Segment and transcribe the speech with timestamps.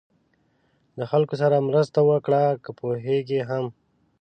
[0.97, 3.65] د خلکو سره مرسته وکړه که پوهېږئ هم.